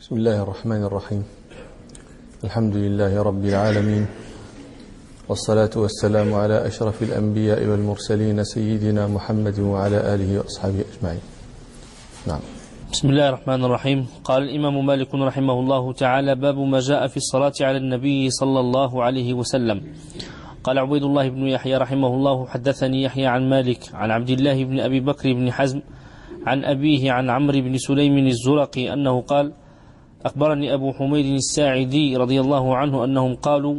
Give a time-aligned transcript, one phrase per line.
[0.00, 1.22] بسم الله الرحمن الرحيم.
[2.44, 4.04] الحمد لله رب العالمين.
[5.28, 11.20] والصلاة والسلام على أشرف الأنبياء والمرسلين سيدنا محمد وعلى آله وأصحابه أجمعين.
[12.26, 12.40] نعم.
[12.92, 14.06] بسم الله الرحمن الرحيم.
[14.24, 19.02] قال الإمام مالك رحمه الله تعالى باب ما جاء في الصلاة على النبي صلى الله
[19.04, 19.78] عليه وسلم
[20.64, 24.80] قال عبيد الله بن يحيى رحمه الله حدثني يحيى عن مالك عن عبد الله بن
[24.80, 25.80] أبي بكر بن حزم
[26.46, 29.52] عن أبيه عن عمرو بن سليم الزرقي أنه قال
[30.26, 33.76] أخبرني أبو حميد الساعدي رضي الله عنه أنهم قالوا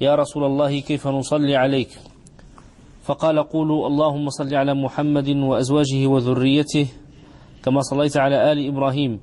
[0.00, 1.88] يا رسول الله كيف نصلي عليك؟
[3.04, 6.86] فقال قولوا اللهم صل على محمد وأزواجه وذريته
[7.64, 9.20] كما صليت على آل إبراهيم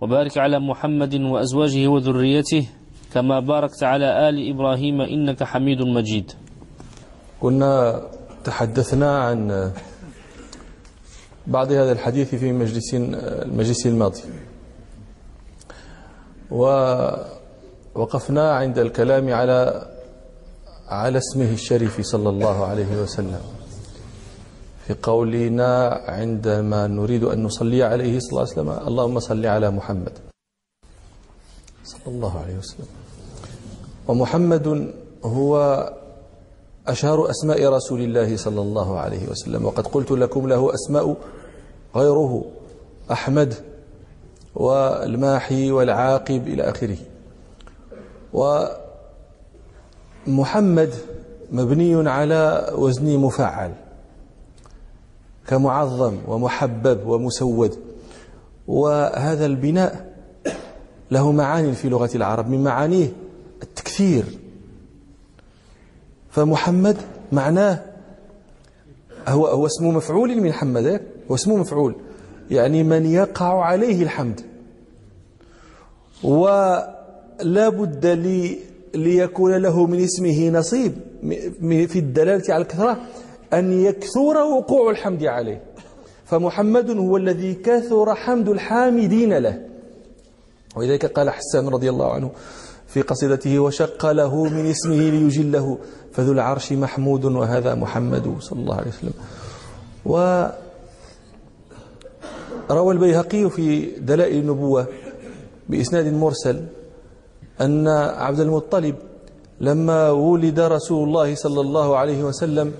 [0.00, 2.66] وبارك على محمد وأزواجه وذريته
[3.14, 6.32] كما باركت على آل إبراهيم إنك حميد مجيد.
[7.40, 8.02] كنا
[8.44, 9.72] تحدثنا عن
[11.46, 14.22] بعض هذا الحديث في مجلس المجلس الماضي.
[16.50, 19.88] ووقفنا عند الكلام على
[20.88, 23.40] على اسمه الشريف صلى الله عليه وسلم.
[24.86, 30.12] في قولنا عندما نريد أن نصلي عليه صلى الله عليه وسلم اللهم صل على محمد.
[31.84, 32.86] صلى الله عليه وسلم.
[34.08, 35.84] ومحمد هو
[36.86, 39.64] أشهر أسماء رسول الله صلى الله عليه وسلم.
[39.64, 41.16] وقد قلت لكم له أسماء
[41.96, 42.44] غيره
[43.12, 43.54] أحمد
[44.54, 46.96] والماحي والعاقب إلى آخره.
[50.26, 50.94] ومحمد
[51.52, 53.72] مبني على وزن مفعل
[55.46, 57.78] كمعظم ومحبب ومسود.
[58.68, 60.14] وهذا البناء
[61.10, 63.12] له معاني في لغة العرب من معانيه
[63.62, 64.24] التكثير.
[66.30, 66.96] فمحمد
[67.32, 67.84] معناه
[69.28, 71.94] هو هو اسم مفعول من حمد هو اسم مفعول.
[72.50, 74.40] يعني من يقع عليه الحمد.
[76.24, 78.58] ولا بد لي
[78.94, 80.92] ليكون له من اسمه نصيب
[81.88, 83.00] في الدلالة على الكثرة
[83.52, 85.62] أن يكثر وقوع الحمد عليه.
[86.24, 89.64] فمحمد هو الذي كثر حمد الحامدين له.
[90.76, 92.30] ولذلك قال حسان رضي الله عنه
[92.86, 95.78] في قصيدته وشق له من اسمه ليجله
[96.12, 99.12] فذو العرش محمود وهذا محمد صلى الله عليه وسلم.
[102.70, 104.86] وروى البيهقي في دلائل النبوة
[105.68, 106.64] بإسناد مرسل
[107.60, 108.94] أن عبد المطلب
[109.60, 112.72] لما ولد رسول الله صلى الله عليه وسلم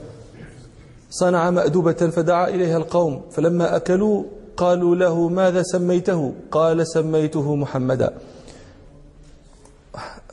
[1.10, 4.24] صنع مأدوبة فدعا إليها القوم فلما أكلوا
[4.56, 8.14] قالوا له ماذا سميته؟ قال سميته محمدا.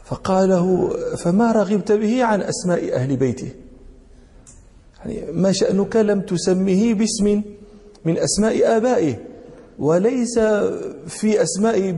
[0.05, 3.51] فقال له فما رغبت به عن أسماء أهل بيته؟
[4.99, 7.41] يعني ما شأنك لم تسمه باسم
[8.05, 9.34] من أسماء آبائه.
[9.79, 10.39] وليس
[11.07, 11.95] في أسماء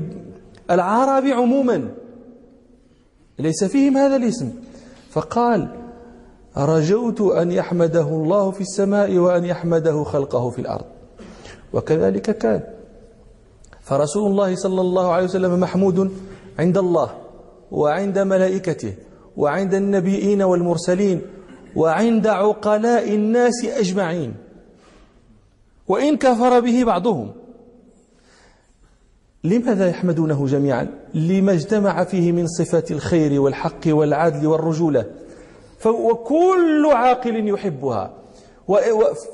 [0.71, 1.89] العرب عموما.
[3.39, 4.51] ليس فيهم هذا الاسم.
[5.09, 5.67] فقال
[6.57, 10.85] رجوت أن يحمده الله في السماء وأن يحمده خلقه في الأرض.
[11.73, 12.63] وكذلك كان.
[13.81, 16.11] فرسول الله صلى الله عليه وسلم محمود
[16.59, 17.09] عند الله
[17.71, 18.93] وعند ملائكته
[19.37, 21.21] وعند النبيين والمرسلين
[21.75, 24.33] وعند عقلاء الناس أجمعين.
[25.87, 27.31] وإن كفر به بعضهم.
[29.49, 35.05] لماذا يحمدونه جميعا؟ لما اجتمع فيه من صفات الخير والحق والعدل والرجولة.
[35.85, 38.13] وكل عاقل يحبها.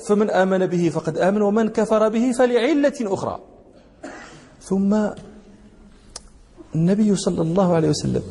[0.08, 3.40] فمن آمن به فقد آمن ومن كفر به فلعلة أخرى.
[4.62, 4.92] ثم
[6.76, 8.24] النبي صلى الله عليه وسلم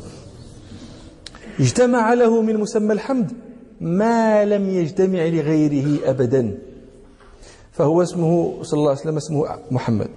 [1.61, 3.33] اجتمع له من مسمى الحمد
[3.81, 6.59] ما لم يجتمع لغيره أبدا.
[7.73, 10.09] فهو اسمه صلى الله عليه وسلم اسمه محمد.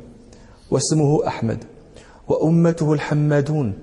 [0.72, 1.64] واسمه أحمد
[2.28, 3.74] وأمته الحمادون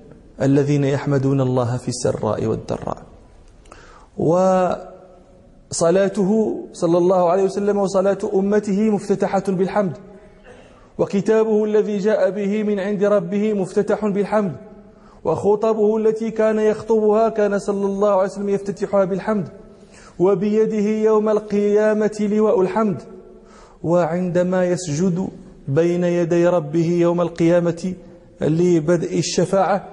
[0.43, 3.03] الذين يحمدون الله في السراء والضراء.
[5.71, 6.31] وصلاته
[6.73, 9.97] صلى الله عليه وسلم وصلاة أمته مفتتحة بالحمد
[10.99, 14.57] وكتابه الذي جاء به من عند ربه مفتتح بالحمد
[15.25, 19.49] وخطبه التي كان يخطبها كان صلى الله عليه وسلم يفتتحها بالحمد
[20.19, 23.03] وبيده يوم القيامة لواء الحمد
[23.83, 25.29] وعندما يسجد
[25.69, 27.95] بين يدي ربه يوم القيامة
[28.41, 29.89] لبدء الشفاعة.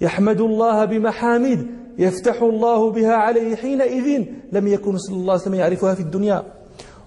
[0.00, 1.66] يحمد الله بمحامد
[1.98, 6.42] يفتح الله بها عليه حينئذ لم يكن صلى الله عليه وسلم يعرفها في الدنيا.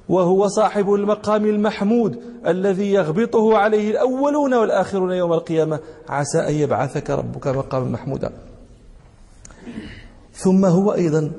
[0.10, 5.80] وهو صاحب المقام المحمود الذي يغبطه عليه الأولون والآخرون يوم القيامة.
[6.10, 8.32] عسى أن يبعثك ربك مقاما محمودا.
[10.34, 11.32] ثم هو أيضا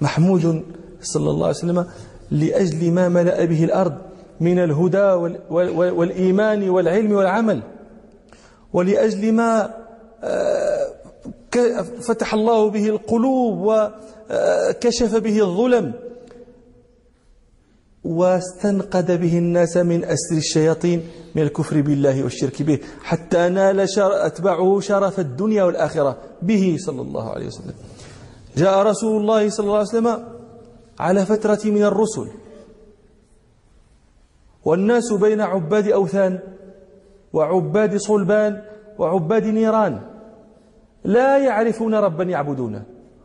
[0.00, 0.62] محمود
[1.02, 1.86] صلى الله عليه وسلم
[2.30, 4.09] لأجل ما ملأ به الأرض.
[4.40, 5.08] من الهدى
[5.98, 7.62] والإيمان والعلم والعمل.
[8.72, 9.74] ولأجل ما
[10.24, 10.86] آه،
[12.00, 15.92] فتح الله به القلوب وكشف به الظلم.
[18.04, 21.02] واستنقذ به الناس من أسر الشياطين
[21.34, 22.78] من الكفر بالله والشرك به.
[23.02, 27.74] حتى نال شر أتبعه شرف الدنيا والآخرة به صلى الله عليه وسلم.
[28.56, 30.24] جاء رسول الله صلى الله عليه وسلم
[30.98, 32.28] على فترة من الرسل.
[34.70, 36.38] والناس بين عباد أوثان
[37.32, 38.62] وعباد صلبان
[38.98, 40.00] وعباد نيران.
[41.04, 42.82] لا يعرفون ربا يعبدونه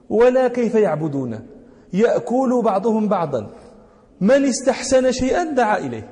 [0.10, 1.46] ولا كيف يعبدونه
[1.94, 3.50] يأكل بعضهم بعضا.
[4.22, 6.10] من استحسن شيئا دعا إليه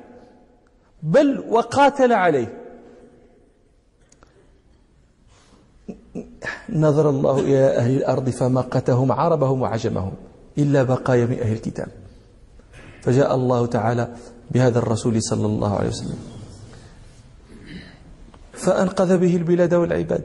[1.02, 2.60] بل وقاتل عليه.
[6.68, 10.12] نظر الله إلى أهل الأرض فمقتهم عربهم وعجمهم
[10.58, 11.88] إلا بقايا من أهل الكتاب.
[13.02, 14.08] فجاء الله تعالى
[14.50, 16.18] بهذا الرسول صلى الله عليه وسلم.
[18.52, 20.24] فأنقذ به البلاد والعباد.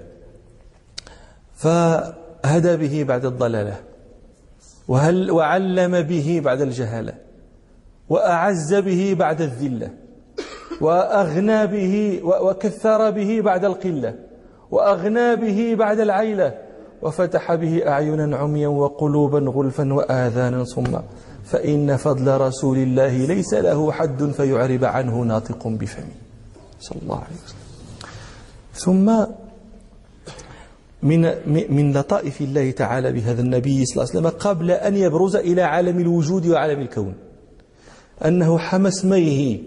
[1.55, 3.75] فهدى به بعد الضلالة.
[4.87, 7.13] وهل وعلم به بعد الجهالة.
[8.09, 9.89] وأعز به بعد الذلة.
[10.81, 14.13] وأغنى به وكثر به بعد القلة.
[14.71, 16.53] وأغنى به بعد العيلة.
[17.01, 21.03] وفتح به أعينا عميا وقلوبا غلفا وآذانا صما.
[21.51, 26.15] فإن فضل رسول الله ليس له حد فيعرب عنه ناطق بفمه.
[26.79, 27.59] صلى الله عليه وسلم.
[28.73, 29.25] ثم
[31.03, 31.21] من
[31.75, 35.99] من لطائف الله تعالى بهذا النبي صلى الله عليه وسلم قبل أن يبرز إلى عالم
[35.99, 37.13] الوجود وعالم الكون.
[38.25, 39.59] أنه حمى اسميه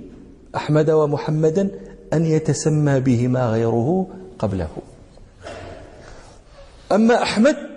[0.56, 1.70] أحمد ومحمدا
[2.12, 4.06] أن يتسمى بهما غيره
[4.38, 4.70] قبله.
[6.92, 7.71] أما أحمد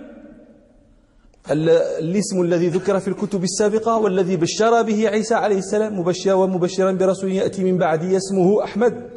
[1.50, 7.32] الاسم الذي ذكر في الكتب السابقة والذي بشر به عيسى عليه السلام مبشرا ومبشرا برسول
[7.32, 9.10] يأتي من بعده اسمه أحمد.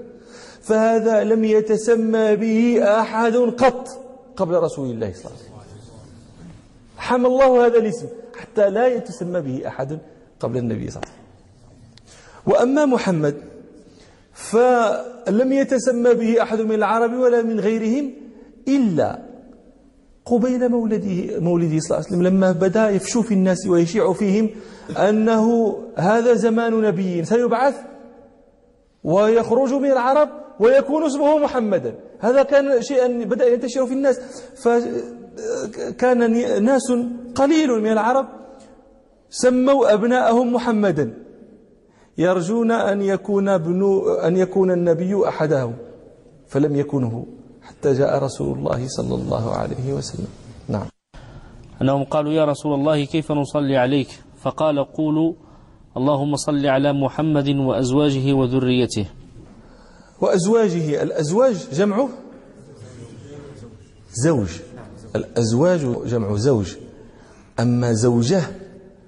[0.62, 3.88] فهذا لم يتسمى به أحد قط
[4.36, 6.00] قبل رسول الله صلى الله عليه وسلم.
[6.98, 10.00] حمى الله هذا الاسم حتى لا يتسمى به أحد
[10.40, 12.54] قبل النبي صلى الله عليه وسلم.
[12.54, 13.36] وأما محمد
[14.34, 18.14] فلم يتسمى به أحد من العرب ولا من غيرهم
[18.68, 19.29] إلا
[20.30, 24.50] قبيل مولده مولده صلى الله عليه وسلم لما بدا يفشو في الناس ويشيع فيهم
[24.98, 27.76] أنه هذا زمان نبي سيبعث
[29.04, 30.30] ويخرج من العرب
[30.60, 31.96] ويكون اسمه محمدا.
[32.20, 34.20] هذا كان شيئا بدأ ينتشر في الناس.
[34.64, 36.20] فكان
[36.64, 36.92] ناس
[37.36, 38.28] قليل من العرب
[39.30, 41.14] سموا أبناءهم محمدا.
[42.18, 45.74] يرجون أن يكون ابن أن يكون النبي أحدهم
[46.48, 47.24] فلم يكن
[47.80, 50.28] حتى جاء رسول الله صلى الله عليه وسلم.
[50.68, 50.88] نعم.
[51.82, 54.08] أنهم قالوا يا رسول الله كيف نصلي عليك؟
[54.42, 55.34] فقال قولوا
[55.98, 59.08] اللهم صل على محمد وأزواجه وذريته.
[60.22, 62.10] وأزواجه الأزواج جمعه
[64.14, 64.50] زوج.
[65.16, 66.76] الأزواج جمع زوج.
[67.60, 68.42] أما زوجة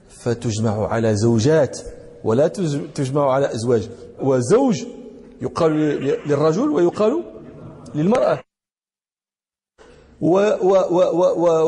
[0.10, 1.80] فتجمع على زوجات
[2.24, 2.48] ولا
[2.96, 3.90] تجمع على أزواج.
[4.22, 4.84] وزوج
[5.42, 5.72] يقال
[6.28, 7.24] للرجل ويقال
[7.96, 8.40] للمرأة.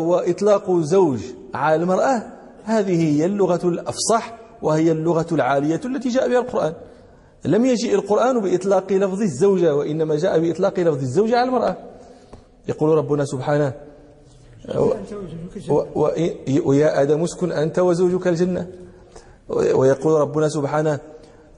[0.04, 1.20] وإطلاق زوج
[1.54, 2.24] على المرأة
[2.64, 6.74] هذه هي اللغة الأفصح وهي اللغة العالية التي جاء بها القرآن.
[7.46, 11.78] لم يجئ القرآن بإطلاق لفظ الزوجة وإنما جاء بإطلاق لفظ الزوجة على المرأة.
[12.70, 13.74] يقول ربنا سبحانه
[16.66, 18.68] ويا آدم اسكن أنت وزوجك الجنة.
[19.50, 21.00] ويقول ربنا سبحانه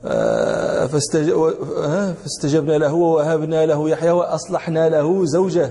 [0.06, 5.70] آه، فاستجبنا له ووهبنا له يحيى وأصلحنا له زوجه.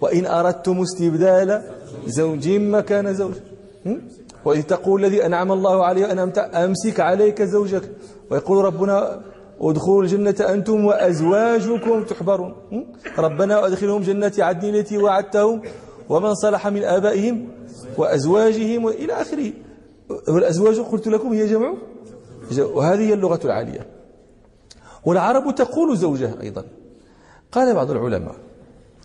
[0.00, 1.62] وإن أردتم استبدال
[2.06, 3.34] زوج مكان زوج.
[4.44, 7.90] وإذ تقول الذي أنعم الله عليه أنعمت أمسك عليك زوجك.
[8.30, 9.20] ويقول ربنا
[9.60, 12.54] ادخلوا الجنة أنتم وأزواجكم تحبرون.
[13.18, 15.62] ربنا أدخلهم جنة عدن التي وعدتهم
[16.08, 17.48] ومن صلح من آبائهم
[17.98, 19.52] وأزواجهم إلى آخره.
[20.28, 21.74] والأزواج قلت لكم هي جمع.
[22.58, 23.86] وهذه هي اللغة العالية.
[25.04, 26.64] والعرب تقول زوجة أيضا.
[27.52, 28.34] قال بعض العلماء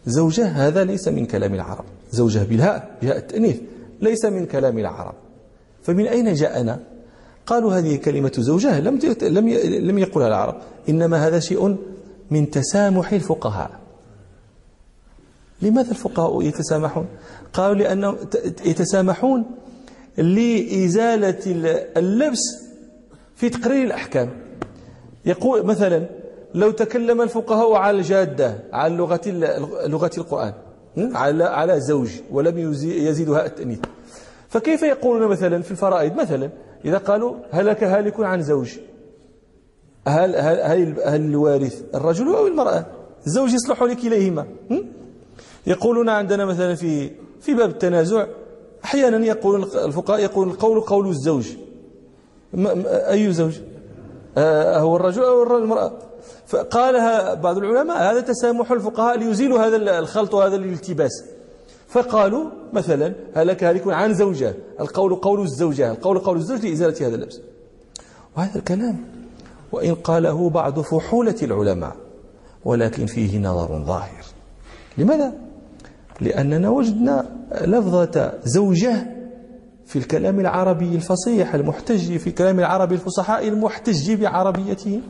[0.05, 1.85] زوجة هذا ليس من كلام العرب.
[2.11, 3.57] زوجة بالهاء بهاء التأنيث
[4.01, 5.13] ليس من كلام العرب.
[5.83, 6.79] فمن أين جاءنا؟
[7.45, 9.49] قالوا هذه كلمة زوجة لم لم
[9.89, 10.55] لم يقولها العرب.
[10.89, 11.77] إنما هذا شيء
[12.31, 13.79] من تسامح الفقهاء.
[15.61, 17.05] لماذا الفقهاء يتسامحون؟
[17.53, 18.17] قالوا لأنهم
[18.65, 19.45] يتسامحون
[20.17, 21.39] لإزالة
[21.97, 22.41] اللبس
[23.35, 24.29] في تقرير الأحكام.
[25.25, 26.09] يقول مثلا
[26.55, 29.21] لو تكلم الفقهاء على الجادة على لغة
[29.87, 30.53] لغة القرآن
[30.97, 33.79] على على زوج ولم يزيدها التأنيث.
[34.49, 36.49] فكيف يقولون مثلا في الفرائض؟ مثلا
[36.85, 38.69] إذا قالوا هلك هالك عن زوج.
[40.07, 42.85] هل هل هل, هل الوارث الرجل أو المرأة؟
[43.27, 44.45] الزوج يصلح لكليهما
[45.67, 48.25] يقولون عندنا مثلا في في باب التنازع
[48.85, 51.47] أحيانا يقول الفقهاء يقول القول قول الزوج.
[52.55, 53.59] أي زوج؟
[54.37, 55.91] آه هو الرجل أو المرأة؟
[56.47, 61.23] فقالها بعض العلماء هذا تسامح الفقهاء ليزيلوا هذا الخلط وهذا الالتباس.
[61.87, 64.53] فقالوا مثلا هلك هالك عن زوجة.
[64.79, 65.91] القول قول الزوجة.
[65.91, 67.39] القول قول الزوج لإزالة هذا اللبس.
[68.37, 68.97] وهذا الكلام.
[69.71, 71.95] وإن قاله بعض فحولة العلماء.
[72.65, 74.25] ولكن فيه نظر ظاهر.
[74.97, 75.33] لماذا؟
[76.21, 77.25] لأننا وجدنا
[77.61, 79.07] لفظة زوجة
[79.85, 85.01] في الكلام العربي الفصيح المحتج في الكلام العربي الفصحاء المحتج بعربيته.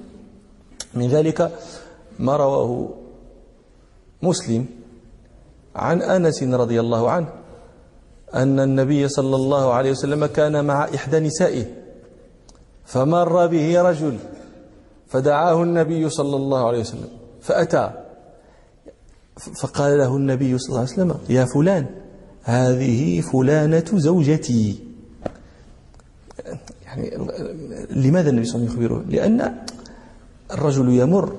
[0.95, 1.51] من ذلك
[2.19, 2.89] ما رواه
[4.21, 4.65] مسلم
[5.75, 7.27] عن أنس رضي الله عنه
[8.33, 11.65] أن النبي صلى الله عليه وسلم كان مع إحدى نسائه
[12.85, 14.17] فمر به رجل
[15.07, 17.09] فدعاه النبي صلى الله عليه وسلم
[17.41, 17.91] فأتى
[19.61, 21.85] فقال له النبي صلى الله عليه وسلم يا فلان
[22.43, 24.79] هذه فلانة زوجتي.
[26.85, 27.17] يعني
[27.89, 29.65] لماذا النبي صلى الله عليه وسلم يخبره؟ لأن
[30.51, 31.35] الرجل يمر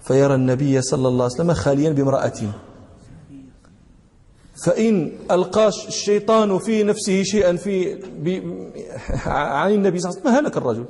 [0.00, 2.40] فيرى النبي صلى الله عليه وسلم خاليا بامرأة.
[4.66, 7.98] فإن ألقى الشيطان في نفسه شيئا في
[9.26, 10.84] عن النبي صلى الله عليه وسلم هلك الرجل.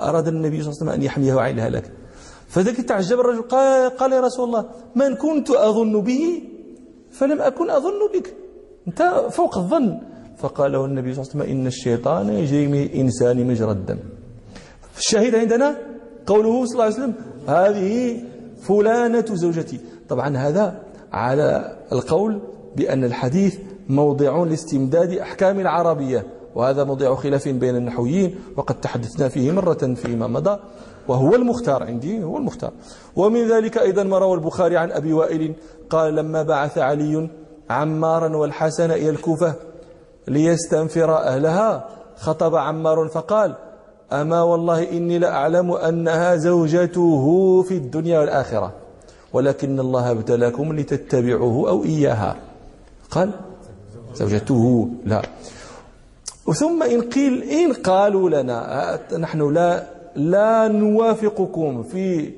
[0.00, 1.90] أراد النبي صلى الله عليه وسلم أن يحميه عن الهلاك
[2.48, 6.42] فذلك تعجب الرجل قال, قال يا رسول الله من كنت أظن به
[7.10, 8.34] فلم أكن أظن بك.
[8.88, 10.00] أنت فوق الظن.
[10.38, 13.98] فقال له النبي صلى الله عليه وسلم إن الشيطان يجري من الإنسان مجرى الدم
[14.98, 15.76] الشاهد عندنا
[16.26, 17.14] قوله صلى الله عليه وسلم
[17.48, 18.22] هذه
[18.62, 19.80] فلانة زوجتي.
[20.08, 22.40] طبعا هذا على القول
[22.76, 29.94] بأن الحديث موضع لاستمداد أحكام العربية وهذا موضع خلاف بين النحويين وقد تحدثنا فيه مرة
[29.94, 30.58] فيما مضى
[31.08, 32.72] وهو المختار عندي هو المختار.
[33.16, 35.54] ومن ذلك أيضا ما روى البخاري عن أبي وائل
[35.90, 37.28] قال لما بعث علي
[37.70, 39.54] عمارا والحسن إلى الكوفة
[40.28, 43.54] ليستنفر أهلها خطب عمار فقال
[44.12, 48.72] أما والله إني لأعلم أنها زوجته في الدنيا والآخرة
[49.32, 52.36] ولكن الله ابتلاكم لتتبعوه أو إياها.
[53.10, 53.30] قال
[54.14, 55.22] زوجته لا.
[56.54, 59.82] ثم إن قيل إن قالوا لنا نحن لا
[60.16, 62.30] لا نوافقكم في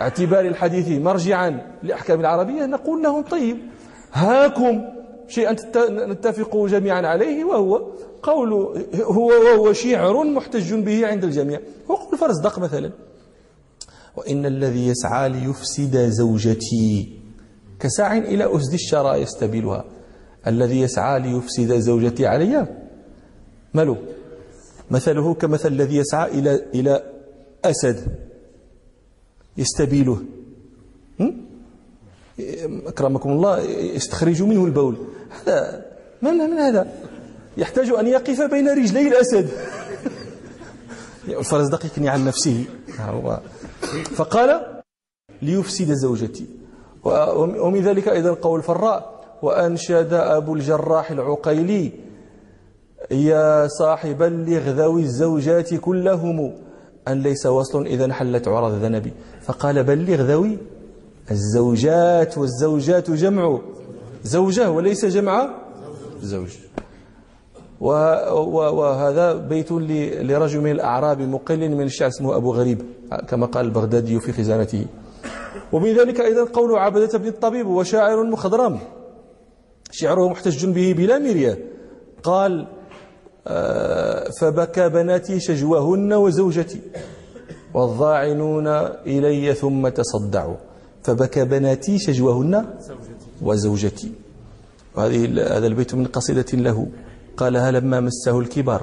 [0.00, 3.56] اعتبار الحديث مرجعا لأحكام العربية نقول لهم طيب
[4.12, 4.84] هاكم
[5.28, 5.56] شيئا
[5.90, 7.82] نتفق جميعا عليه وهو
[8.26, 8.52] قول
[8.94, 11.60] هو وهو شعر محتج به عند الجميع.
[11.90, 12.90] هو قول فرزدق مثلا.
[14.16, 17.18] وإن الذي يسعى ليفسد زوجتي
[17.80, 19.84] كساع إلى أسد الشرى يستبلها
[20.46, 22.66] الذي يسعى ليفسد زوجتي علي
[23.74, 23.96] ماله
[24.90, 27.02] مثله كمثل الذي يسعى إلى إلى
[27.64, 28.06] أسد
[29.56, 30.18] يستبيله.
[32.86, 33.60] أكرمكم الله
[33.98, 34.96] يستخرج منه البول.
[35.46, 35.84] هذا
[36.22, 36.92] من من هذا؟
[37.56, 39.50] يحتاج أن يقف بين رجلي الأسد.
[41.28, 42.64] الفرزدق يكني عن نفسه.
[44.14, 44.80] فقال
[45.42, 46.46] ليفسد زوجتي.
[47.04, 51.92] ومن ذلك أيضا قول الفراء وأنشد أبو الجراح العقيلي
[53.10, 56.54] يا صاحب بلغ ذوي الزوجات كلهم
[57.08, 59.12] أن ليس وصل إذا انحلت عرض ذنبي.
[59.42, 60.58] فقال بلغ ذوي
[61.30, 63.58] الزوجات والزوجات جمع.
[64.24, 65.54] زوجة وليس جمع.
[66.22, 66.50] زوج.
[67.80, 72.82] وهذا بيت لرجل من الأعراب مقل من الشعر اسمه أبو غريب
[73.28, 74.86] كما قال البغدادي في خزانته.
[75.72, 78.78] ومن ذلك أيضا قول عبدة بن الطبيب وشاعر مخضرم.
[79.90, 81.58] شعره محتج به بلا مرية.
[82.22, 82.66] قال
[83.48, 86.80] آه، فبكى بناتي شجوهن وزوجتي.
[87.74, 88.66] والضاعنون
[89.06, 90.56] إلي ثم تصدعوا.
[91.02, 92.64] فبكى بناتي شجوهن
[93.42, 94.12] وزوجتي.
[94.96, 95.24] وهذه
[95.56, 96.86] هذا البيت من قصيدة له.
[97.36, 98.82] قالها لما مسه الكبر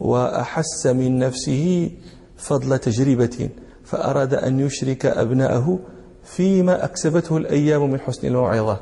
[0.00, 1.90] وأحس من نفسه
[2.36, 3.50] فضل تجربة
[3.84, 5.78] فأراد أن يشرك أبناءه
[6.24, 8.80] فيما أكسبته الأيام من حسن الموعظة.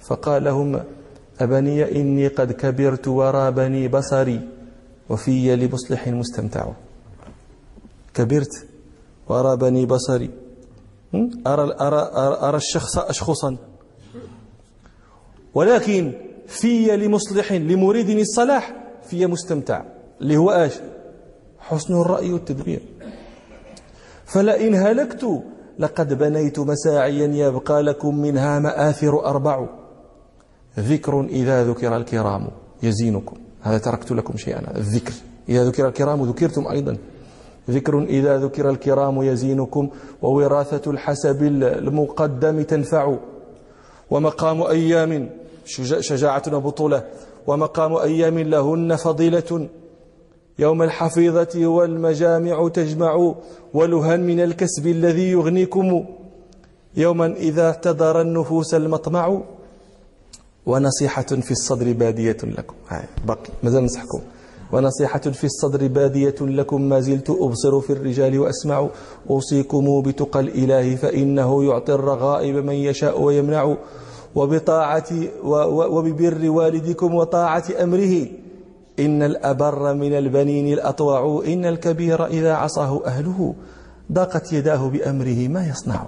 [0.00, 0.80] فقال لهم
[1.40, 4.48] أبني إني قد كبرت ورابني بصري
[5.08, 6.72] وفي لمصلح مستمتع.
[8.14, 8.66] كبرت
[9.28, 10.30] ورابني بصري.
[11.46, 12.10] أرى, أرى,
[12.42, 13.56] أرى الشخص أشخصا.
[15.54, 19.82] ولكن في لمصلح لمريد الصلاح في مستمتع.
[20.20, 20.72] اللي هو إيش؟
[21.58, 22.80] حسن الرأي والتدبير.
[24.24, 25.42] فلئن هلكت
[25.78, 29.66] لقد بنيت مساعيا يبقى لكم منها مآثر أربع.
[30.78, 32.48] ذكر إذا ذكر الكرام
[32.82, 33.36] يزينكم.
[33.62, 35.12] هذا تركت لكم شيئا الذكر.
[35.48, 36.96] إذا ذكر الكرام ذكرتم أيضا.
[37.70, 39.88] ذكر إذا ذكر الكرام يزينكم
[40.22, 43.16] ووراثة الحسب المقدم تنفع.
[44.10, 45.30] ومقام أيام
[46.00, 47.04] شجاعة وبطولة
[47.46, 49.68] ومقام أيام لهن فضيلة.
[50.58, 53.34] يوم الحفيظة والمجامع تجمع
[53.74, 56.04] ولها من الكسب الذي يغنيكم.
[56.96, 59.40] يوما إذا اعتذر النفوس المطمع.
[60.66, 62.74] ونصيحة في الصدر بادية لكم.
[63.26, 63.50] بقي.
[63.62, 64.20] مازال نصحكم
[64.72, 66.82] ونصيحة في الصدر بادية لكم.
[66.82, 68.88] ما زلت أبصر في الرجال وأسمع.
[69.30, 73.76] أوصيكم بتقى الإله فإنه يعطي الرغائب من يشاء ويمنع.
[74.34, 75.10] وبطاعة
[75.94, 78.26] وببر والدكم وطاعة أمره.
[78.98, 83.54] إن الأبر من البنين الأطوع إن الكبير إذا عصاه أهله.
[84.12, 86.06] ضاقت يداه بأمره ما يصنع.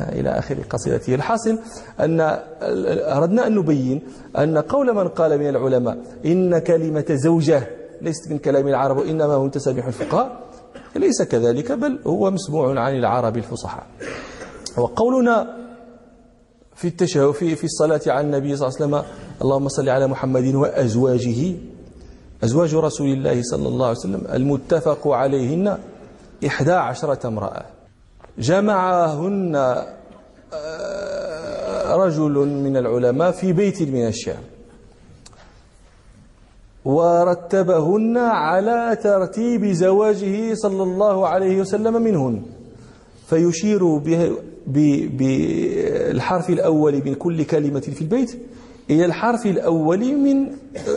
[0.00, 1.58] إلى آخر قصيدته الحاصل
[2.00, 2.20] أن
[3.00, 4.02] أردنا أن نبين
[4.38, 7.66] أن قول من قال من العلماء إن كلمة زوجة
[8.02, 10.40] ليست من كلام العرب وإنما هو تسابيح الفقهاء
[10.96, 13.86] ليس كذلك بل هو مسموع عن العرب الفصحاء.
[14.76, 15.63] وقولنا
[16.76, 19.04] في التشهد في في الصلاة على النبي صلى الله عليه وسلم.
[19.42, 21.54] اللهم صل على محمد وأزواجه.
[22.44, 24.26] أزواج رسول الله صلى الله عليه وسلم.
[24.32, 25.78] المتفق عليهن
[26.46, 27.62] إحدى عشرة امرأة.
[28.38, 29.54] جمعهن
[30.52, 34.42] آه، رجل من العلماء في بيت من الشام.
[36.84, 42.42] ورتبهن على ترتيب زواجه صلى الله عليه وسلم منهن.
[43.34, 43.98] فيشير
[44.66, 48.38] بالحرف الأول من كل كلمة في البيت
[48.90, 50.36] إلى الحرف الأول من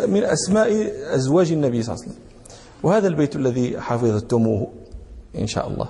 [0.07, 2.23] من أسماء أزواج النبي صلى الله عليه وسلم.
[2.83, 4.67] وهذا البيت الذي حفظتموه
[5.37, 5.89] إن شاء الله.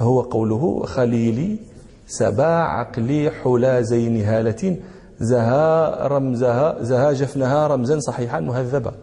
[0.00, 1.58] هو قوله خليلي
[2.06, 4.76] سبا عقلي حلا زين هالة
[5.20, 8.94] زها رمزها زها جفنها رمزا صحيحا مهذبا.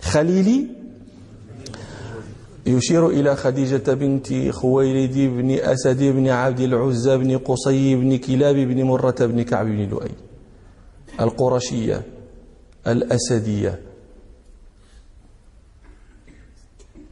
[0.00, 0.66] خليلي
[2.66, 8.82] يشير إلى خديجة بنت خويلد بن أسد بن عبد العزى بن قصي بن كلاب بن
[8.82, 10.10] مرة بن كعب بن لؤي.
[11.20, 12.02] القرشية
[12.86, 13.80] الأسدية.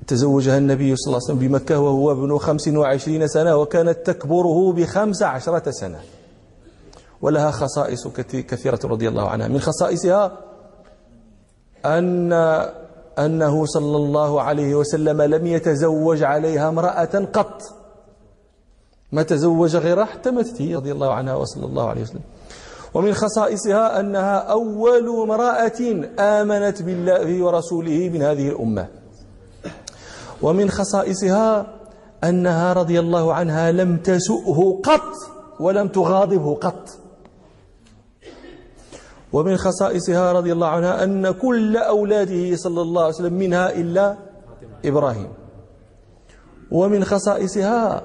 [0.07, 5.23] تزوجها النبي صلى الله عليه وسلم بمكة وهو ابن خمس وعشرين سنة وكانت تكبره بخمس
[5.23, 6.01] عشرة سنة.
[7.23, 9.49] ولها خصائص كثيرة رضي الله عنها.
[9.49, 10.39] من خصائصها
[11.85, 12.33] أن
[13.21, 17.63] أنه صلى الله عليه وسلم لم يتزوج عليها امرأة قط.
[19.13, 22.21] ما تزوج غيرها حتى ماتت هي رضي الله عنها وصلى الله عليه وسلم.
[22.95, 25.81] ومن خصائصها أنها أول امرأة
[26.19, 28.87] آمنت بالله ورسوله من هذه الأمة.
[30.43, 31.67] ومن خصائصها
[32.25, 35.13] أنها رضي الله عنها لم تسؤه قط
[35.61, 36.89] ولم تغاضبه قط.
[39.33, 44.17] ومن خصائصها رضي الله عنها أن كل أولاده صلى الله عليه وسلم منها إلا
[44.85, 45.29] إبراهيم.
[46.71, 48.03] ومن خصائصها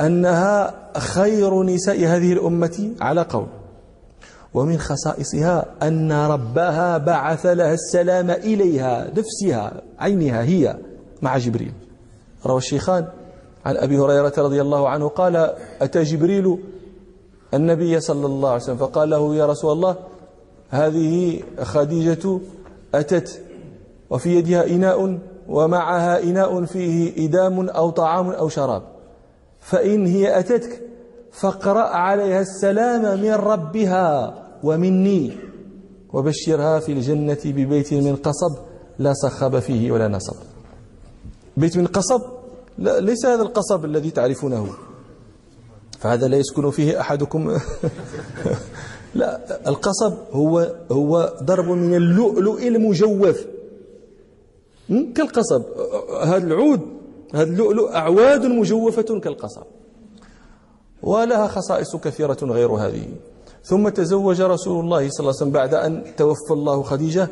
[0.00, 3.46] أنها خير نساء هذه الأمة على قول.
[4.54, 10.76] ومن خصائصها أن ربها بعث لها السلام إليها نفسها عينها هي
[11.22, 11.72] مع جبريل.
[12.46, 13.06] روى الشيخان
[13.66, 16.58] عن أبي هريرة رضي الله عنه قال أتى جبريل
[17.54, 19.96] النبي صلى الله عليه وسلم فقال له يا رسول الله
[20.70, 22.40] هذه خديجة
[22.94, 23.42] أتت
[24.10, 28.82] وفي يدها إناء ومعها إناء فيه إدام أو طعام أو شراب.
[29.60, 30.82] فإن هي أتتك
[31.32, 35.32] فاقرأ عليها السلام من ربها ومني
[36.12, 38.58] وبشرها في الجنة ببيت من قصب
[38.98, 40.36] لا صخب فيه ولا نصب.
[41.56, 42.20] بيت من قصب؟
[42.78, 44.87] لا ليس هذا القصب الذي تعرفونه.
[45.98, 47.48] فهذا لا يسكن فيه أحدكم.
[49.14, 53.46] لا القصب هو هو ضرب من اللؤلؤ المجوف.
[54.88, 55.62] كالقصب.
[56.22, 56.80] هذا العود
[57.34, 59.62] هذا اللؤلؤ أعواد مجوفة كالقصب.
[61.02, 63.08] ولها خصائص كثيرة غير هذه.
[63.64, 67.28] ثم تزوج رسول الله صلى الله عليه وسلم بعد أن توفى الله خديجة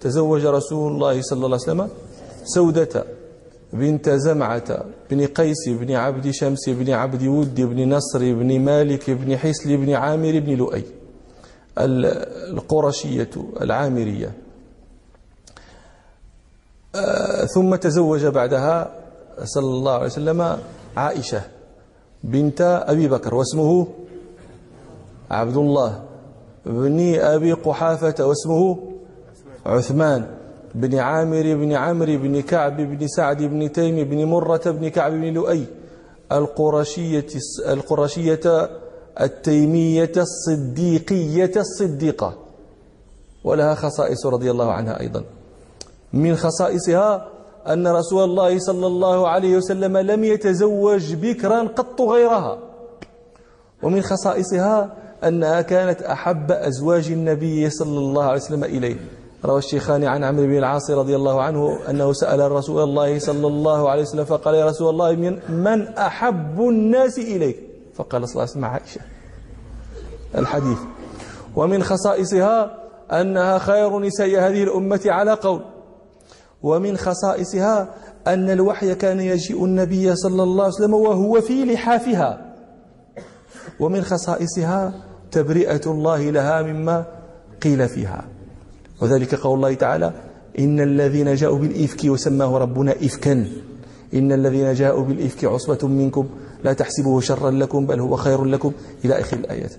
[0.00, 1.88] تزوج رسول الله صلى الله عليه وسلم
[2.44, 3.19] سودة.
[3.72, 9.36] بنت زمعة بن قيس بن عبد شمس بن عبد ود بن نصر بن مالك بن
[9.36, 10.84] حسل بن عامر بن لؤي.
[11.78, 13.30] القرشية
[13.60, 14.32] العامرية.
[16.94, 18.94] آه، ثم تزوج بعدها
[19.44, 20.58] صلى الله عليه وسلم
[20.96, 21.42] عائشة
[22.24, 23.86] بنت أبي بكر واسمه
[25.30, 26.02] عبد الله
[26.66, 28.78] بن أبي قحافة واسمه
[29.66, 30.39] عثمان.
[30.74, 35.34] بن عامر بن عمرو بن كعب بن سعد بن تيم بن مرة بن كعب بن
[35.34, 35.64] لؤي.
[36.32, 37.26] القرشية
[37.66, 38.70] القرشية
[39.20, 42.34] التيمية الصديقية الصديقة.
[43.44, 45.24] ولها خصائص رضي الله عنها أيضا.
[46.12, 47.28] من خصائصها
[47.68, 52.58] أن رسول الله صلى الله عليه وسلم لم يتزوج بكرا قط غيرها.
[53.82, 59.19] ومن خصائصها أنها كانت أحب أزواج النبي صلى الله عليه وسلم إليه.
[59.44, 63.90] روى الشيخان عن عمرو بن العاص رضي الله عنه أنه سأل رسول الله صلى الله
[63.90, 65.12] عليه وسلم فقال يا رسول الله
[65.48, 67.56] من أحب الناس إليك؟
[67.94, 69.00] فقال صلى الله عليه وسلم عائشة.
[70.38, 70.78] الحديث.
[71.56, 72.76] ومن خصائصها
[73.12, 75.62] أنها خير نساء هذه الأمة على قول.
[76.62, 77.94] ومن خصائصها
[78.26, 82.54] أن الوحي كان يجيء النبي صلى الله عليه وسلم وهو في لحافها.
[83.80, 84.92] ومن خصائصها
[85.30, 87.04] تبرئة الله لها مما
[87.62, 88.24] قيل فيها.
[89.02, 90.12] وذلك قول الله تعالى
[90.58, 93.46] إن الذين جاءوا بالإفك وسماه ربنا إفكا
[94.14, 96.26] إن الذين جاءوا بالإفك عصبة منكم
[96.64, 98.72] لا تحسبوه شرا لكم بل هو خير لكم
[99.04, 99.72] إلى آخر الآيات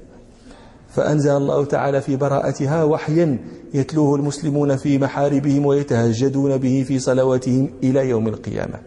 [0.90, 3.40] فأنزل الله تعالى في براءتها وحيا
[3.74, 8.80] يتلوه المسلمون في محاربهم ويتهجدون به في صلواتهم إلى يوم القيامة.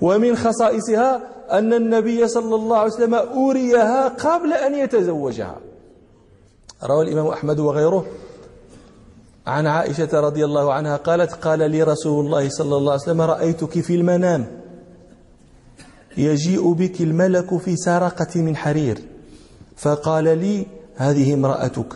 [0.00, 1.20] ومن خصائصها
[1.50, 5.56] أن النبي صلى الله عليه وسلم أوريها قبل أن يتزوجها.
[6.84, 8.06] روى الإمام أحمد وغيره
[9.50, 13.80] عن عائشة رضي الله عنها قالت قال لي رسول الله صلى الله عليه وسلم رأيتك
[13.80, 14.46] في المنام.
[16.16, 18.98] يجيء بك الملك في سرقة من حرير.
[19.76, 21.92] فقال لي هذه امرأتك.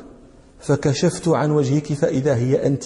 [0.60, 2.84] فكشفت عن وجهك فإذا هي أنت.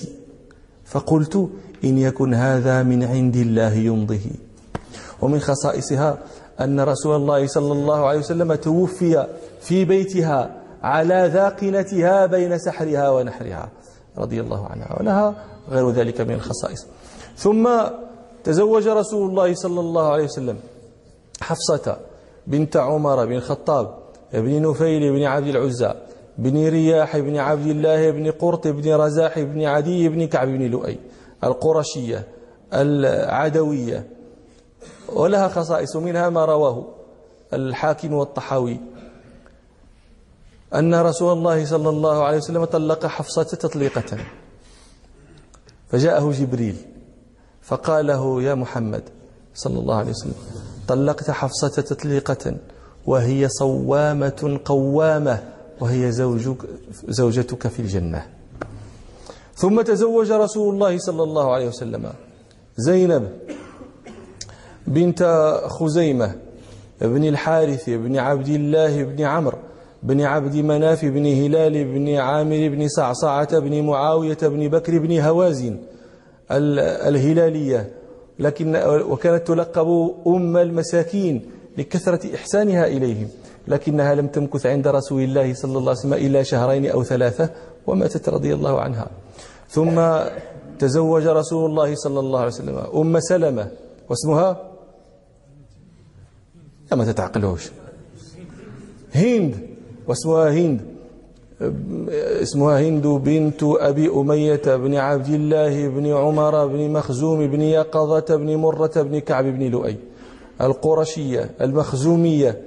[0.85, 1.49] فقلت
[1.85, 4.27] إن يكن هذا من عند الله يمضه
[5.23, 6.19] ومن خصائصها
[6.61, 9.27] أن رسول الله صلى الله عليه وسلم توفي
[9.61, 13.69] في بيتها على ذاقنتها بين سحرها ونحرها.
[14.19, 15.35] رضي الله عنها ولها
[15.71, 16.87] غير ذلك من الخصائص.
[17.37, 17.69] ثم
[18.45, 20.57] تزوج رسول الله صلى الله عليه وسلم
[21.41, 21.97] حفصة
[22.47, 23.95] بنت عمر بن الخطاب
[24.33, 25.95] بن نفيل بن عبد العزى
[26.39, 30.99] بن رياح بن عبد الله بن قرط بن رزاح بن عدي بن كعب بن لؤي
[31.45, 32.25] القرشية
[32.73, 34.07] العدوية
[35.13, 36.85] ولها خصائص منها ما رواه
[37.53, 38.81] الحاكم والطحاوي.
[40.75, 44.19] أن رسول الله صلى الله عليه وسلم طلق حفصة تطليقة.
[45.91, 46.77] فجاءه جبريل
[47.63, 49.03] فقال له يا محمد
[49.55, 50.35] صلى الله عليه وسلم
[50.89, 52.57] طلقت حفصة تطليقة
[53.07, 55.43] وهي صوامة قوامة
[55.81, 56.57] وهي زوجك
[57.09, 58.27] زوجتك في الجنة.
[59.55, 62.13] ثم تزوج رسول الله صلى الله عليه وسلم
[62.77, 63.33] زينب
[64.87, 65.23] بنت
[65.67, 66.35] خزيمة
[67.01, 69.59] بن الحارث بن عبد الله بن عمرو.
[70.03, 75.77] بن عبد مناف بن هلال بن عامر بن صعصعة بن معاوية بن بكر بن هوازن
[76.51, 77.93] الهلالية.
[78.39, 83.29] لكن وكانت تلقب أم المساكين لكثرة إحسانها إليهم
[83.69, 87.51] لكنها لم تمكث عند رسول الله صلى الله عليه وسلم إلا شهرين أو ثلاثة
[87.87, 89.07] وماتت رضي الله عنها.
[89.69, 90.19] ثم
[90.79, 93.71] تزوج رسول الله صلى الله عليه وسلم أم سلمة
[94.09, 94.71] واسمها؟
[96.93, 97.71] ما تتعقلوش
[99.15, 99.78] هند.
[100.09, 100.81] واسمها هند.
[102.43, 108.57] اسمها هند بنت أبي أمية بن عبد الله بن عمر بن مخزوم بن يقظة بن
[108.57, 109.97] مرة بن كعب بن لؤي.
[110.61, 112.63] القرشية المخزومية.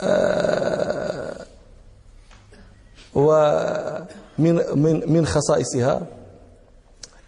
[0.00, 1.46] آه،
[3.14, 6.06] ومن من من خصائصها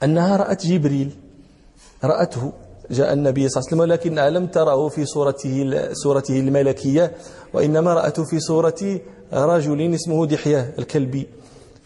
[0.02, 1.10] أنها رأت جبريل
[2.04, 2.52] رأته.
[2.90, 7.12] جاء النبي صلى الله عليه وسلم لكنها لم تره في صورته صورته الملكية؟
[7.54, 9.00] وإنما رأته في صورة
[9.32, 11.26] رجل اسمه دحية الكلبي.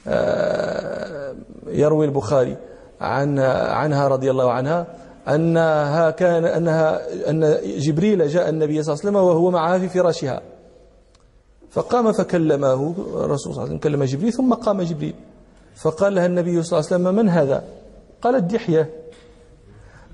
[0.08, 1.34] آه،
[1.66, 2.56] يروي البخاري
[3.00, 3.38] عن
[3.78, 4.86] عنها رضي الله عنها
[5.28, 10.40] أنها كان أنها أن جبريل جاء النبي صلى الله عليه وسلم وهو معها في فراشها.
[11.70, 15.14] فقام فكلمه الرسول صلى الله عليه وسلم كلم جبريل ثم قام جبريل.
[15.76, 17.64] فقال لها النبي صلى الله عليه وسلم من هذا؟
[18.22, 18.90] قالت دحية.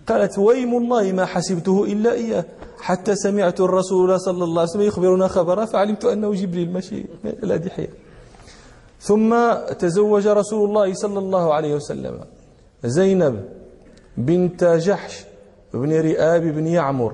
[0.08, 2.44] قالت ويم الله ما حسبته إلا إياه.
[2.84, 7.04] حتى سمعت الرسول صلى الله عليه وسلم يخبرنا خبرا فعلمت أنه جبريل ماشي
[7.42, 7.88] لا دحية
[9.00, 12.20] ثم تزوج رسول الله صلى الله عليه وسلم
[12.84, 13.44] زينب
[14.16, 15.24] بنت جحش
[15.74, 17.12] بن رئاب بن يعمر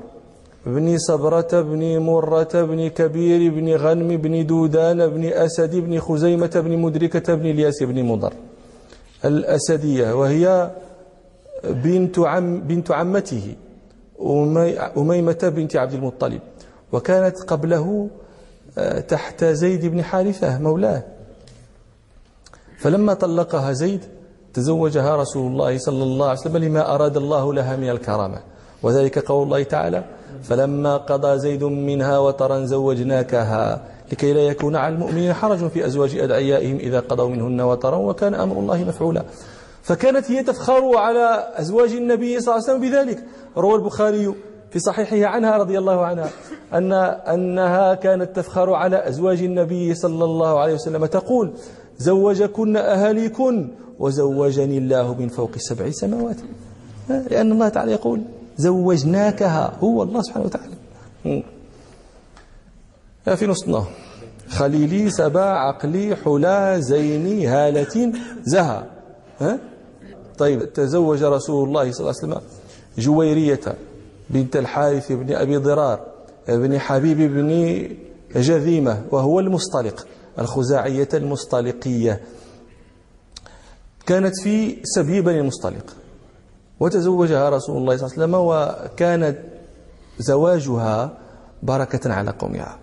[0.66, 6.78] بن صبرة بن مرة بن كبير بن غنم بن دودان بن أسد بن خزيمة بن
[6.78, 8.32] مدركة بن الياس بن مضر
[9.24, 10.70] الأسدية وهي
[11.64, 13.54] بنت عم بنت عمته
[14.96, 16.40] أميمة بنت عبد المطلب.
[16.92, 18.10] وكانت قبله
[18.78, 21.02] آه، تحت زيد بن حارثة مولاه.
[22.78, 24.04] فلما طلقها زيد
[24.54, 28.40] تزوجها رسول الله صلى الله عليه وسلم لما أراد الله لها من الكرامة.
[28.82, 30.04] وذلك قول الله تعالى
[30.42, 36.76] فلما قضى زيد منها وطرا زوجناكها لكي لا يكون على المؤمنين حرج في أزواج أدعيائهم
[36.76, 39.24] إذا قضوا منهن وطرا وكان أمر الله مفعولا.
[39.82, 43.24] فكانت هي تفخر على أزواج النبي صلى الله عليه وسلم بذلك.
[43.56, 44.34] روى البخاري
[44.70, 46.30] في صحيحه عنها رضي الله عنها
[46.74, 51.06] أن أنها كانت تفخر على أزواج النبي صلى الله عليه وسلم.
[51.06, 51.52] تقول
[51.98, 56.36] زوجكن أهاليكن وزوجني الله من فوق سبع سماوات.
[57.08, 58.22] لأن الله تعالى يقول
[58.56, 60.74] زوجناكها هو الله سبحانه وتعالى.
[63.36, 63.84] في نصنا
[64.48, 68.12] خليلي سبا عقلي حلا زيني هالة
[68.44, 68.86] زها.
[69.40, 69.58] ها؟
[70.40, 72.40] طيب تزوج رسول الله صلى الله عليه وسلم
[72.98, 73.60] جويرية
[74.30, 76.00] بنت الحارث بن أبي ضرار
[76.48, 77.88] بن حبيب بن
[78.36, 80.06] جذيمة وهو المصطلق
[80.38, 82.20] الخزاعية المصطلقية
[84.06, 85.86] كانت في سبي بني المصطلق
[86.80, 89.34] وتزوجها رسول الله صلى الله عليه وسلم وكان
[90.18, 91.18] زواجها
[91.62, 92.78] بركة على قومها.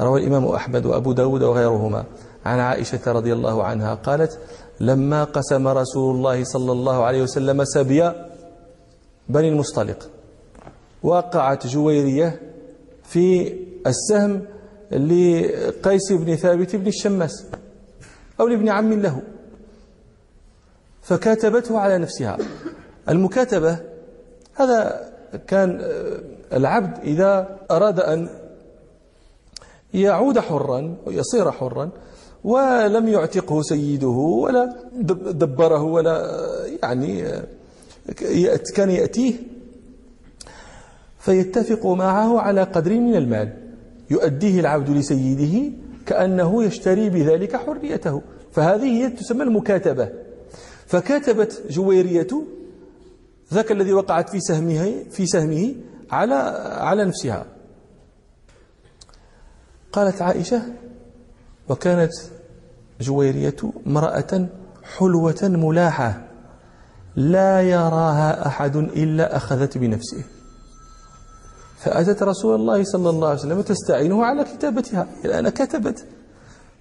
[0.00, 2.04] روى الإمام أحمد وأبو داود وغيرهما.
[2.44, 4.38] عن عائشة رضي الله عنها قالت
[4.80, 8.12] لما قسم رسول الله صلى الله عليه وسلم سبي
[9.28, 10.10] بني المصطلق.
[11.02, 12.40] وقعت جويرية
[13.04, 13.54] في
[13.86, 14.46] السهم
[14.92, 17.46] لقيس بن ثابت بن الشماس
[18.40, 19.22] أو لابن عم له
[21.02, 22.38] فكاتبته على نفسها.
[23.08, 23.78] المكاتبة
[24.54, 25.10] هذا
[25.46, 25.80] كان
[26.52, 28.28] العبد إذا أراد أن
[29.94, 31.90] يعود حرا ويصير حرا
[32.44, 34.76] ولم يعتقه سيده ولا
[35.32, 36.40] دبره ولا
[36.82, 37.24] يعني
[38.74, 39.34] كان يأتيه.
[41.18, 43.52] فيتفق معه على قدر من المال.
[44.10, 45.72] يؤديه العبد لسيده
[46.06, 48.22] كأنه يشتري بذلك حريته.
[48.52, 50.08] فهذه هي تسمى المكاتبة.
[50.86, 52.28] فكاتبت جويرية
[53.52, 55.74] ذاك الذي وقعت في سهمه في سهمه
[56.10, 56.34] على
[56.80, 57.46] على نفسها.
[59.92, 60.62] قالت عائشة
[61.70, 62.12] وكانت
[63.00, 63.56] جويرية
[63.86, 64.46] امرأة
[64.98, 66.20] حلوة ملاحة
[67.16, 70.24] لا يراها أحد إلا أخذت بنفسه.
[71.78, 75.06] فأتت رسول الله صلى الله عليه وسلم تستعينه على كتابتها.
[75.24, 76.06] الآن كتبت.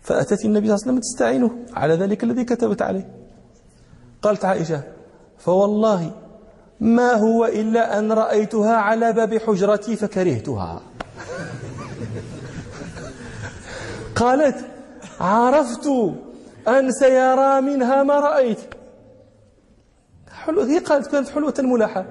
[0.02, 3.10] فأتت النبي صلى الله عليه وسلم تستعينه على ذلك الذي كتبت عليه.
[4.22, 4.84] قالت عائشة
[5.38, 6.12] فوالله
[6.80, 10.82] ما هو إلا أن رأيتها على باب حجرتي فكرهتها.
[14.16, 14.79] قالت
[15.20, 15.88] عرفت
[16.68, 18.60] أن سيرى منها ما رأيت.
[20.32, 22.06] حلو هي قالت كانت حلوة ملاحة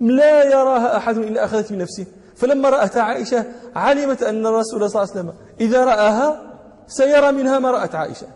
[0.00, 2.06] لا يراها أحد إلا أخذت بنفسه.
[2.36, 3.44] فلما رأتها عائشة
[3.76, 6.42] علمت أن الرسول صلى الله عليه وسلم إذا رآها
[6.86, 8.26] سيرى منها ما رأت عائشة.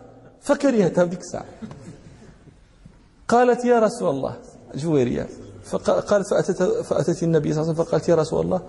[0.41, 1.45] فكرهتها بذيك الساعة.
[3.27, 4.35] قالت يا رسول الله
[4.75, 5.27] جويرية.
[5.65, 8.61] فقالت فأتت, فأتت النبي صلى الله عليه وسلم فقالت يا رسول الله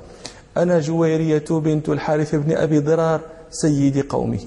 [0.57, 4.47] أنا جويرية بنت الحارث بن أبي ضرار سيد قومه.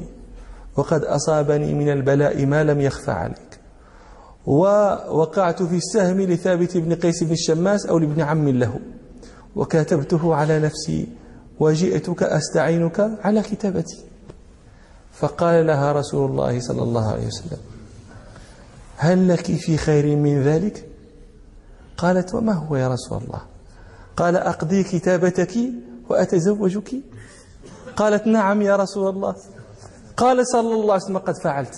[0.80, 3.60] وقد أصابني من البلاء ما لم يخفى عليك.
[4.46, 8.80] ووقعت في السهم لثابت بن قيس بن الشماس أو لابن عم له.
[9.56, 11.08] وكاتبته على نفسي
[11.60, 14.04] وجئتك أستعينك على كتابتي.
[15.13, 17.58] فقال لها رسول الله صلى الله عليه وسلم
[18.98, 20.89] هل لك في خير من ذلك؟
[21.98, 23.42] قالت وما هو يا رسول الله؟
[24.18, 25.54] قال أقضي كتابتك
[26.10, 26.92] وأتزوجك؟
[27.96, 29.36] قالت نعم يا رسول الله.
[30.21, 31.75] قال صلى الله عليه وسلم قد فعلت.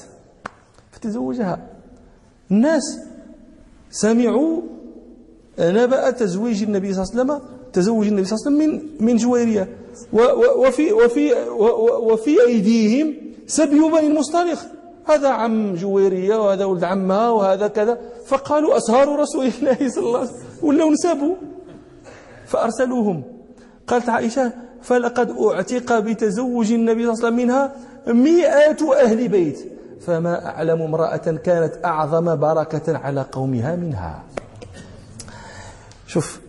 [0.92, 1.58] فتزوجها.
[2.52, 2.86] الناس
[4.04, 4.62] سمعوا
[5.60, 7.42] نبأ تزويج النبي صلى الله عليه وسلم
[7.74, 8.60] تزوج النبي صلى الله عليه وسلم
[9.00, 9.66] من من جويرية
[10.64, 11.24] وفي وفي
[12.10, 13.08] وفي أيديهم
[13.48, 14.60] سبي بني المصطلق.
[15.06, 17.98] هذا عم جويرية وهذا ولد عمها وهذا كذا.
[18.26, 21.36] فقالوا أسهار رسول الله صلى الله عليه وسلم ولاو نسابوا.
[22.46, 23.24] فأرسلوهم.
[23.88, 27.64] قالت عائشة فلقد أعتق بتزوج النبي صلى الله عليه وسلم منها
[28.08, 29.60] مئات أهل بيت.
[30.02, 34.24] فما أعلم امرأة كانت أعظم بركة على قومها منها.
[36.08, 36.40] شوف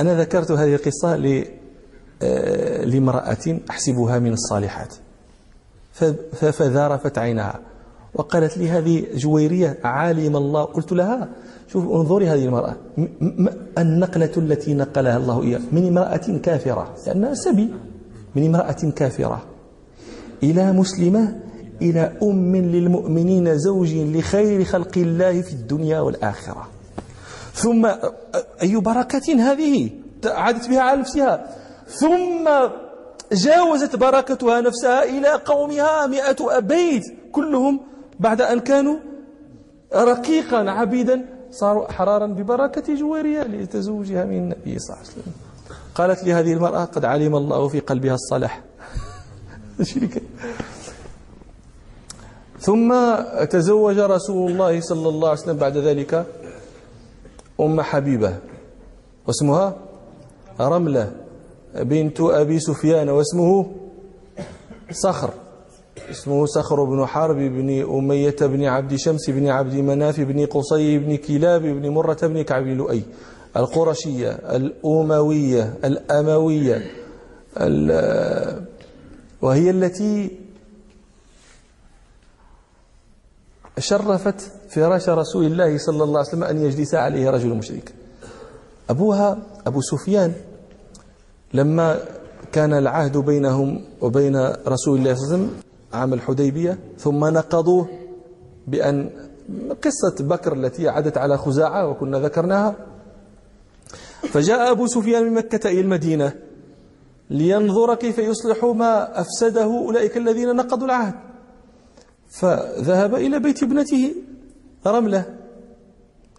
[0.00, 1.42] أنا ذكرت هذه القصة
[2.22, 4.94] آه، لامرأة أحسبها من الصالحات.
[6.32, 7.60] فذارفت عينها
[8.14, 10.64] وقالت لي هذه جويرية عالم الله.
[10.64, 11.28] قلت لها
[11.68, 12.76] شوف انظري هذه المرأة.
[13.78, 16.94] النقلة التي نقلها الله إياه من امرأة كافرة.
[17.06, 17.74] لأنها سبي.
[18.34, 19.42] من امرأة كافرة.
[20.42, 21.40] إلى مسلمة
[21.82, 26.68] إلى أم للمؤمنين زوج لخير خلق الله في الدنيا والآخرة.
[27.54, 27.86] ثم
[28.62, 29.90] أي بركة هذه؟
[30.24, 31.56] عادت بها على نفسها.
[31.88, 32.48] ثم
[33.32, 37.80] جاوزت بركتها نفسها إلى قومها مئة بيت كلهم
[38.20, 38.96] بعد أن كانوا
[39.94, 45.32] رقيقا عبيدا صاروا أحرارا ببركة جويرية لتزوجها من النبي صلى الله عليه وسلم.
[45.94, 48.62] قالت لي هذه المرأة قد علم الله في قلبها الصلاح.
[52.60, 52.94] ثم
[53.50, 56.26] تزوج رسول الله صلى الله عليه وسلم بعد ذلك
[57.60, 58.36] أم حبيبة
[59.26, 59.76] واسمها
[60.60, 61.12] رملة
[61.74, 63.66] بنت أبي سفيان واسمه
[64.90, 65.30] صخر.
[66.10, 71.16] اسمه صخر بن حرب بن أمية بن عبد شمس بن عبد مناف بن قصي بن
[71.16, 73.02] كلاب بن مرة بن كعب لؤي
[73.56, 76.90] القرشية الأموية الأموية
[79.42, 80.40] وهي التي
[83.78, 87.94] شرفت فراش رسول الله صلى الله عليه وسلم أن يجلس عليه رجل مشرك.
[88.90, 90.32] أبوها أبو سفيان
[91.54, 92.00] لما
[92.52, 95.50] كان العهد بينهم وبين رسول الله صلى الله عليه وسلم
[95.92, 97.88] عام الحديبية ثم نقضوه
[98.66, 99.10] بأن
[99.82, 102.74] قصة بكر التي عدت على خزاعة وكنا ذكرناها.
[104.22, 106.47] فجاء أبو سفيان من مكة إلى المدينة.
[107.30, 111.14] لينظر كيف يصلح ما أفسده أولئك الذين نقضوا العهد.
[112.30, 114.14] فذهب إلى بيت ابنته
[114.86, 115.24] رملة.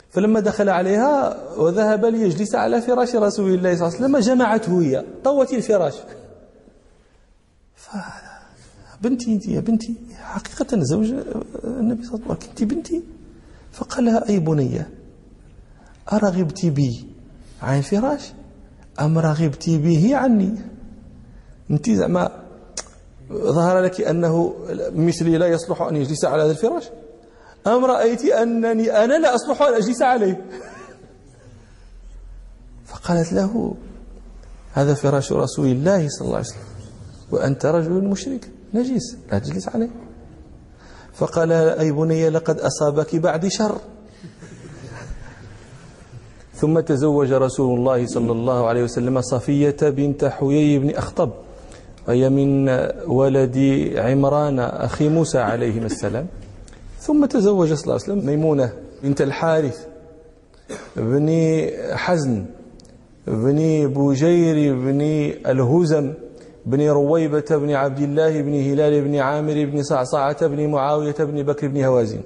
[0.09, 5.05] فلما دخل عليها وذهب ليجلس على فراش رسول الله صلى الله عليه وسلم جمعته هي.
[5.23, 5.95] طوت الفراش.
[9.01, 11.13] بنتي انت يا بنتي حقيقة زوج
[11.63, 13.03] النبي صلى الله عليه وسلم انت بنتي؟
[13.71, 14.89] فقال لها أي بنية
[16.13, 17.07] أرغبت بي
[17.61, 18.33] عن فراش
[18.99, 20.55] أم رغبت به عني؟
[21.71, 22.43] انت زعما
[23.31, 24.55] ظهر لك أنه
[24.95, 26.83] مثلي لا يصلح أن يجلس على هذا الفراش.
[27.67, 30.45] أم رأيت أنني أنا لا أصلح أن أجلس عليه؟
[32.85, 33.75] فقالت له
[34.73, 36.61] هذا فراش رسول الله صلى الله عليه وسلم
[37.31, 39.89] وأنت رجل مشرك نجيس لا تجلس عليه.
[41.13, 43.77] فقال أي بني لقد أصابك بعد شر.
[46.55, 51.31] ثم تزوج رسول الله صلى الله عليه وسلم صفية بنت حيي بن أخطب.
[52.07, 52.69] وهي من
[53.07, 53.57] ولد
[53.95, 56.27] عمران أخي موسى عليهما السلام.
[56.99, 59.87] ثم تزوج صلى الله عليه وسلم ميمونة بنت الحارث
[60.95, 61.29] بن
[61.91, 62.45] حزن
[63.27, 65.01] بن بجير بن
[65.51, 66.13] الهزم
[66.65, 71.67] بن رويبة بن عبد الله بن هلال بن عامر بن صعصعة بن معاوية بن بكر
[71.67, 72.21] بن هوازن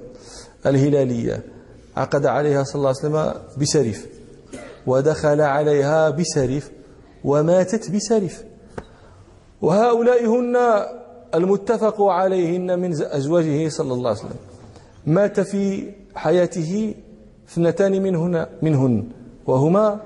[0.66, 1.42] الهلالية.
[1.96, 4.06] عقد عليها صلى الله عليه وسلم بسرف
[4.86, 6.70] ودخل عليها بسرف
[7.24, 8.44] وماتت بسرف
[9.64, 10.54] وهؤلاء هن
[11.34, 14.40] المتفق عليهن من أزواجه صلى الله عليه وسلم.
[15.06, 15.64] مات في
[16.14, 16.94] حياته
[17.48, 18.94] اثنتان منهن منهن
[19.46, 20.00] وهما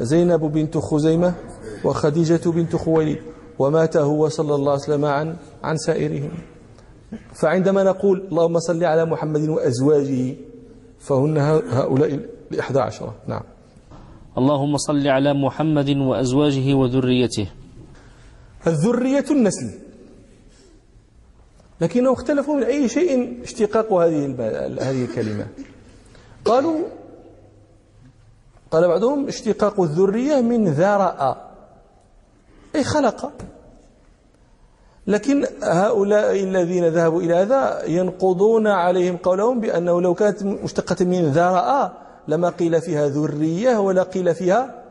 [0.00, 1.34] زينب بنت خزيمة
[1.84, 3.18] وخديجة بنت خويلد
[3.58, 6.30] ومات هو صلى الله عليه وسلم عن عن سائرهم
[7.34, 10.34] فعندما نقول اللهم صل على محمد وأزواجه
[10.98, 11.38] فهن
[11.70, 12.20] هؤلاء
[12.52, 13.14] الإحدى عشرة.
[13.26, 13.42] نعم.
[14.38, 17.48] اللهم صل على محمد وأزواجه وذريته.
[18.66, 19.70] الذرية النسل.
[21.80, 24.24] لكنهم اختلفوا من أي شيء اشتقاق هذه
[24.80, 25.46] هذه الكلمة.
[26.44, 26.80] قالوا
[28.70, 31.50] قال بعضهم اشتقاق الذرية من ذرأ.
[32.74, 33.32] أي خلق.
[35.06, 41.92] لكن هؤلاء الذين ذهبوا إلى هذا ينقضون عليهم قولهم بأنه لو كانت مشتقة من ذرأ
[42.28, 44.84] لما قيل فيها ذرية ولا قيل فيها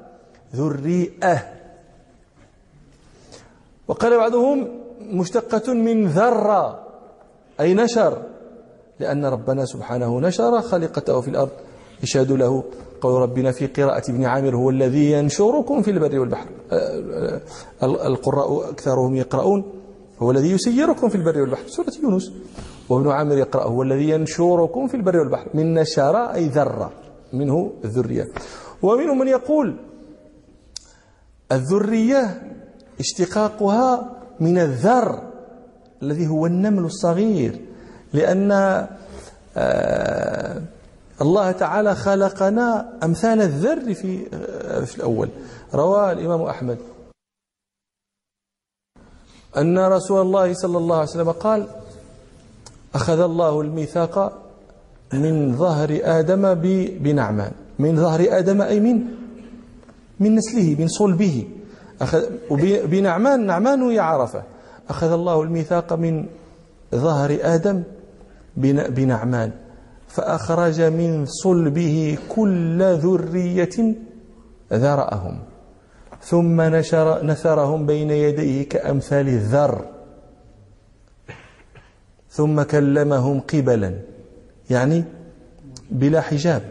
[0.55, 1.52] ذريئة.
[3.87, 4.67] وقال بعضهم
[5.01, 6.87] مشتقة من ذرة
[7.59, 8.17] أي نشر
[8.99, 11.51] لأن ربنا سبحانه نشر خلقته في الأرض.
[12.03, 12.63] يشهد له
[13.01, 16.47] قول ربنا في قراءة ابن عامر هو الذي ينشركم في البر والبحر.
[17.83, 19.63] القراء أكثرهم يقرؤون
[20.19, 21.67] هو الذي يسيركم في البر والبحر.
[21.67, 22.31] سورة يونس.
[22.89, 25.49] وابن عامر يقرأ هو الذي ينشركم في البر والبحر.
[25.53, 26.91] من نشر أي ذرة
[27.33, 28.27] منه الذرية.
[28.81, 29.75] ومنهم من يقول
[31.51, 32.41] الذرية
[32.99, 35.31] اشتقاقها من الذر
[36.03, 37.61] الذي هو النمل الصغير
[38.13, 38.51] لأن
[39.57, 40.61] آه
[41.21, 44.25] الله تعالى خلقنا أمثال الذر في
[44.85, 45.29] في الأول.
[45.73, 46.77] روى الإمام أحمد.
[49.57, 51.67] أن رسول الله صلى الله عليه وسلم قال
[52.95, 54.43] أخذ الله الميثاق
[55.13, 56.53] من ظهر آدم
[56.99, 57.51] بنعمان.
[57.79, 59.05] من ظهر آدم أي من
[60.19, 61.47] من نسله من صلبه.
[62.03, 62.23] أخذ
[62.87, 64.43] بنعمان نعمان هي عرفة.
[64.89, 66.25] أخذ الله الميثاق من
[66.95, 67.83] ظهر آدم
[68.57, 69.51] بنعمان
[70.07, 73.95] فأخرج من صلبه كل ذرية
[74.73, 75.39] ذرأهم
[76.21, 79.85] ثم نشر نثرهم بين يديه كأمثال الذر
[82.29, 83.93] ثم كلمهم قبلا
[84.69, 85.03] يعني
[85.91, 86.61] بلا حجاب.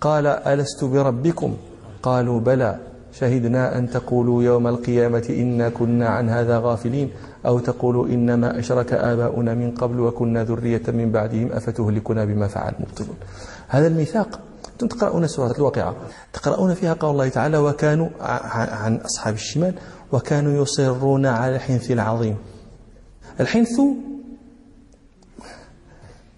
[0.00, 1.56] قال ألست بربكم؟
[2.02, 2.91] قالوا بلى.
[3.12, 7.10] شهدنا أن تقولوا يوم القيامة إنا كنا عن هذا غافلين
[7.46, 13.16] أو تقولوا إنما أشرك آباؤنا من قبل وكنا ذرية من بعدهم أفتهلكنا بما فعل مبطلون
[13.68, 14.40] هذا الميثاق
[14.72, 15.96] أنتم تقرؤون سورة الواقعة
[16.32, 19.74] تقرؤون فيها قول الله تعالى وكانوا عن أصحاب الشمال
[20.12, 22.36] وكانوا يصرون على الحنث العظيم.
[23.40, 23.80] الحنث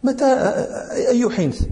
[0.05, 0.25] متى
[1.09, 1.63] أي حنث؟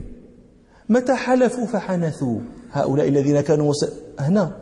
[0.88, 2.40] متى حلفوا فحنثوا؟
[2.72, 3.72] هؤلاء الذين كانوا
[4.18, 4.61] هنا.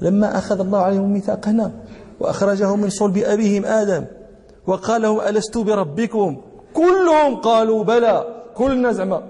[0.00, 1.72] لما أخذ الله عليهم ميثاق هنا
[2.20, 4.04] وأخرجهم من صلب أبيهم آدم
[4.66, 6.36] وقال لهم ألست بربكم؟
[6.74, 8.24] كلهم قالوا بلى.
[8.54, 9.22] كلنا زعما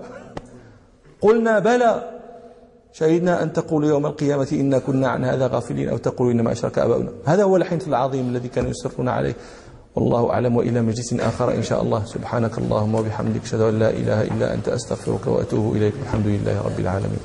[1.21, 2.11] قلنا بلى.
[2.93, 7.11] شهدنا أن تقولوا يوم القيامة إنا كنا عن هذا غافلين أو تقولوا إنما أشرك أباؤنا.
[7.25, 9.35] هذا هو الحنث العظيم الذي كانوا يصرون عليه.
[9.97, 12.05] والله أعلم وإلى مجلس آخر إن شاء الله.
[12.05, 16.81] سبحانك اللهم وبحمدك أشهد أن لا إله إلا أنت أستغفرك وأتوب إليك الحمد لله رب
[16.81, 17.21] العالمين.